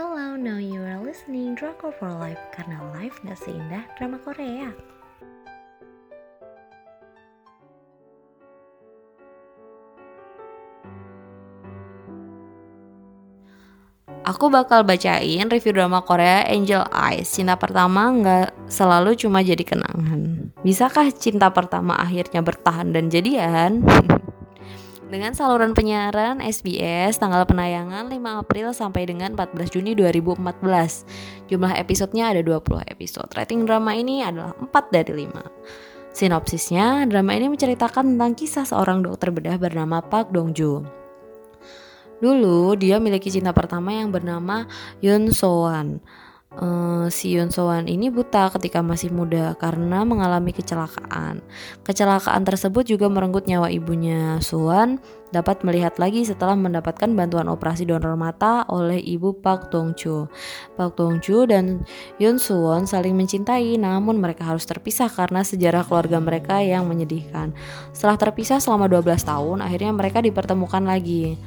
[0.00, 4.72] Hello, now you are listening Drakor for Life karena life gak seindah drama Korea.
[14.24, 17.28] Aku bakal bacain review drama Korea Angel Eyes.
[17.28, 20.48] Cinta pertama nggak selalu cuma jadi kenangan.
[20.64, 23.84] Bisakah cinta pertama akhirnya bertahan dan jadian?
[25.10, 28.14] dengan saluran penyiaran SBS tanggal penayangan 5
[28.46, 31.50] April sampai dengan 14 Juni 2014.
[31.50, 33.26] Jumlah episodenya ada 20 episode.
[33.34, 36.14] Rating drama ini adalah 4 dari 5.
[36.14, 40.86] Sinopsisnya, drama ini menceritakan tentang kisah seorang dokter bedah bernama Park Dong Joo.
[42.22, 44.70] Dulu, dia memiliki cinta pertama yang bernama
[45.02, 45.98] Yoon Soan
[46.56, 51.42] uh, si Yoon Sowan ini buta ketika masih muda karena mengalami kecelakaan.
[51.86, 54.42] Kecelakaan tersebut juga merenggut nyawa ibunya.
[54.42, 54.98] Sowan
[55.30, 60.26] dapat melihat lagi setelah mendapatkan bantuan operasi donor mata oleh ibu Park Dong Chu.
[60.74, 61.86] Park Dong Chu dan
[62.18, 67.54] Yoon Suwon saling mencintai namun mereka harus terpisah karena sejarah keluarga mereka yang menyedihkan.
[67.94, 71.38] Setelah terpisah selama 12 tahun, akhirnya mereka dipertemukan lagi.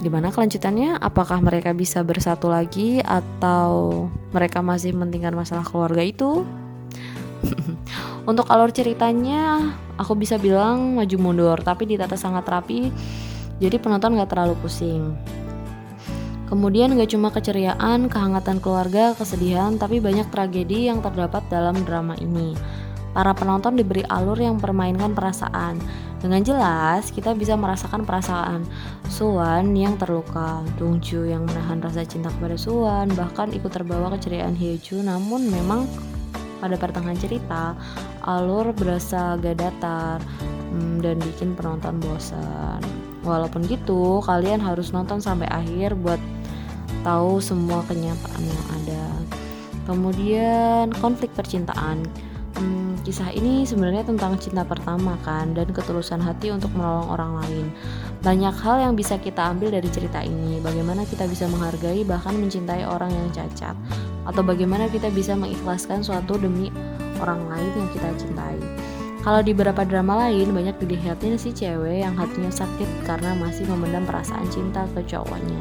[0.00, 0.96] Gimana kelanjutannya?
[0.96, 6.48] Apakah mereka bisa bersatu lagi atau mereka masih mementingkan masalah keluarga itu?
[8.24, 12.88] Untuk alur ceritanya, aku bisa bilang maju mundur, tapi ditata sangat rapi,
[13.60, 15.12] jadi penonton gak terlalu pusing.
[16.48, 22.56] Kemudian gak cuma keceriaan, kehangatan keluarga, kesedihan, tapi banyak tragedi yang terdapat dalam drama ini.
[23.12, 25.76] Para penonton diberi alur yang permainkan perasaan,
[26.20, 28.68] dengan jelas, kita bisa merasakan perasaan
[29.08, 35.00] Suwan yang terluka, Dongju yang menahan rasa cinta kepada Suwan, bahkan ikut terbawa keceriaan Hyeju.
[35.00, 35.88] Namun memang
[36.60, 37.72] pada pertengahan cerita,
[38.28, 40.20] alur berasa agak datar
[40.70, 42.84] hmm, dan bikin penonton bosan.
[43.24, 46.20] Walaupun gitu, kalian harus nonton sampai akhir buat
[47.00, 49.04] tahu semua kenyataan yang ada.
[49.88, 52.04] Kemudian konflik percintaan
[53.00, 57.66] kisah ini sebenarnya tentang cinta pertama kan dan ketulusan hati untuk menolong orang lain.
[58.20, 60.60] Banyak hal yang bisa kita ambil dari cerita ini.
[60.60, 63.72] Bagaimana kita bisa menghargai bahkan mencintai orang yang cacat
[64.28, 66.68] atau bagaimana kita bisa mengikhlaskan suatu demi
[67.20, 68.58] orang lain yang kita cintai.
[69.20, 74.08] Kalau di beberapa drama lain banyak dilihatnya si cewek yang hatinya sakit karena masih memendam
[74.08, 75.60] perasaan cinta ke cowoknya.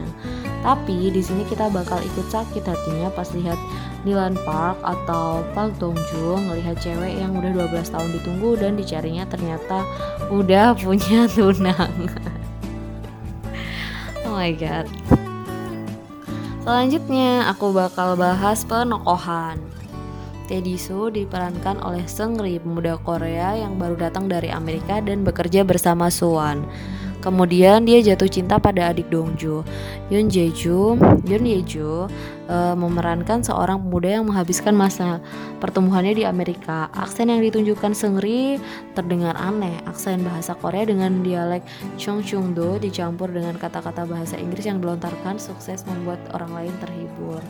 [0.64, 3.59] Tapi di sini kita bakal ikut sakit hatinya pas lihat
[4.08, 9.28] Dylan Park atau Park Dong Joon ngelihat cewek yang udah 12 tahun ditunggu dan dicarinya
[9.28, 9.84] ternyata
[10.31, 12.08] udah punya tunang.
[14.24, 14.88] oh my god.
[16.64, 19.59] Selanjutnya aku bakal bahas penokohan.
[20.49, 26.09] Teddy Soo diperankan oleh Seungri, pemuda Korea yang baru datang dari Amerika dan bekerja bersama
[26.09, 26.65] Suwan.
[27.19, 29.61] Kemudian dia jatuh cinta pada adik Dongju.
[30.07, 30.95] Yoon Jeju,
[31.27, 32.07] Yoon Yeju
[32.47, 35.19] uh, memerankan seorang pemuda yang menghabiskan masa
[35.59, 36.87] pertumbuhannya di Amerika.
[36.95, 38.57] Aksen yang ditunjukkan Seungri
[38.95, 39.83] terdengar aneh.
[39.83, 41.61] Aksen bahasa Korea dengan dialek
[41.99, 47.43] Cheongcheongdo dicampur dengan kata-kata bahasa Inggris yang dilontarkan sukses membuat orang lain terhibur.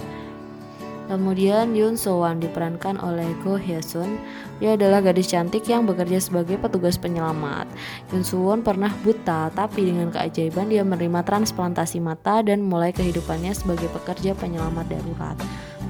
[1.10, 4.22] Kemudian Yoon Wan diperankan oleh Go Hye Sun.
[4.62, 7.66] Dia adalah gadis cantik yang bekerja sebagai petugas penyelamat.
[8.14, 13.90] Yoon Won pernah buta, tapi dengan keajaiban dia menerima transplantasi mata dan mulai kehidupannya sebagai
[13.90, 15.34] pekerja penyelamat darurat.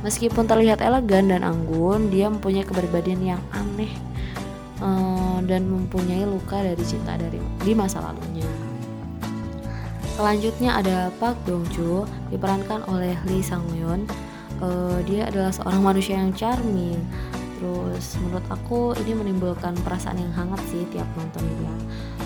[0.08, 3.92] Meskipun terlihat elegan dan anggun, dia mempunyai kepribadian yang aneh
[4.80, 8.48] uh, dan mempunyai luka dari cinta dari di masa lalunya.
[10.16, 14.08] Selanjutnya ada Park Dong Joo diperankan oleh Lee Sang Yoon
[14.64, 17.00] uh, dia adalah seorang manusia yang charming.
[17.60, 21.74] Terus menurut aku ini menimbulkan perasaan yang hangat sih tiap nonton dia.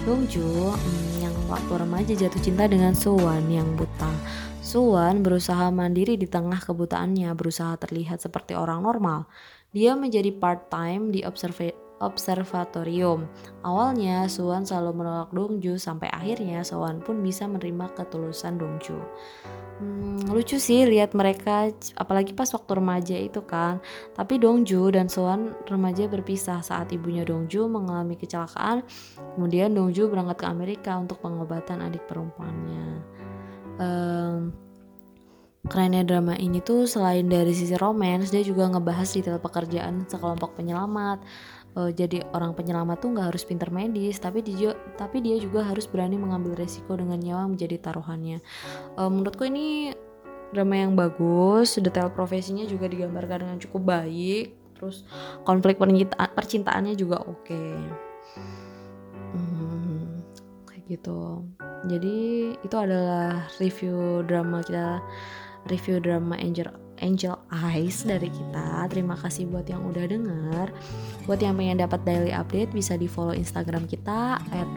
[0.06, 4.14] Dongju hmm, yang waktu remaja jatuh cinta dengan Suwan yang buta.
[4.62, 9.26] Suwan berusaha mandiri di tengah kebutaannya berusaha terlihat seperti orang normal.
[9.74, 13.30] Dia menjadi part-time di observa observatorium.
[13.62, 18.98] Awalnya Suwan selalu menolak Dongju sampai akhirnya Suwan pun bisa menerima ketulusan Dongju.
[19.82, 23.84] Hmm, lucu sih lihat mereka apalagi pas waktu remaja itu kan.
[24.14, 28.86] Tapi Dongju dan Suwan remaja berpisah saat ibunya Dongju mengalami kecelakaan.
[29.36, 33.02] Kemudian Dongju berangkat ke Amerika untuk pengobatan adik perempuannya.
[33.74, 34.54] Um,
[35.64, 41.24] kerennya drama ini tuh selain dari sisi romans dia juga ngebahas detail pekerjaan sekelompok penyelamat
[41.78, 45.90] uh, jadi orang penyelamat tuh nggak harus pinter medis tapi dia tapi dia juga harus
[45.90, 48.40] berani mengambil resiko dengan nyawa menjadi taruhannya
[48.98, 49.94] uh, menurutku ini
[50.54, 54.46] drama yang bagus detail profesinya juga digambarkan dengan cukup baik
[54.78, 55.08] terus
[55.48, 57.74] konflik percintaannya juga oke okay.
[59.34, 60.22] hmm,
[60.70, 61.42] kayak gitu
[61.90, 62.18] jadi
[62.64, 65.02] itu adalah review drama kita
[65.68, 66.70] review drama Angel
[67.04, 68.88] Angel Eyes dari kita.
[68.88, 70.68] Terima kasih buat yang udah denger.
[71.28, 74.68] Buat yang pengen dapat daily update bisa di follow Instagram kita at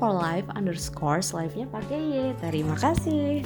[0.00, 2.32] for life underscore live-nya pakai Y.
[2.40, 3.44] Terima kasih.